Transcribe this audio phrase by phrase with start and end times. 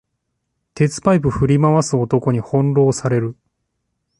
[0.73, 3.37] 鉄パイプ振り回す男に翻弄される